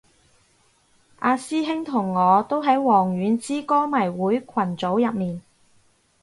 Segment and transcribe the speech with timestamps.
[1.19, 5.41] 阿師兄同我都喺王菀之歌迷會群組入面